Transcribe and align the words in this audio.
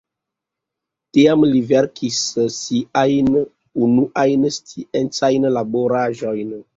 Tiam 1.17 1.43
li 1.49 1.59
verkis 1.71 2.21
siajn 2.55 3.29
unuajn 3.89 4.49
sciencajn 4.57 5.47
laboraĵojn. 5.59 6.51